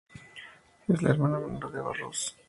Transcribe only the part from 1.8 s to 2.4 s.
Rose.